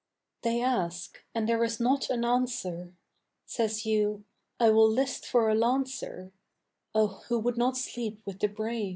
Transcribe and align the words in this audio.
They 0.41 0.63
ask 0.63 1.23
and 1.35 1.47
there 1.47 1.63
is 1.63 1.79
not 1.79 2.09
an 2.09 2.25
answer; 2.25 2.91
Says 3.45 3.85
you, 3.85 4.23
I 4.59 4.71
will 4.71 4.89
'list 4.89 5.27
for 5.27 5.47
a 5.47 5.53
lancer, 5.53 6.31
Oh 6.95 7.21
who 7.27 7.37
would 7.37 7.55
not 7.55 7.77
sleep 7.77 8.19
with 8.25 8.39
the 8.39 8.47
brave? 8.47 8.89